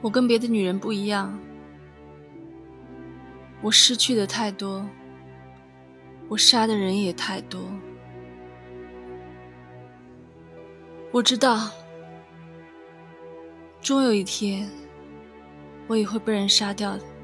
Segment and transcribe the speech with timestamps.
[0.00, 1.36] 我跟别的女人不一样
[3.60, 4.86] 我失去的太多
[6.28, 7.60] 我杀的人也太多。
[11.10, 11.70] 我知道
[13.80, 14.68] 终有一天
[15.86, 17.17] 我也会被人杀掉的。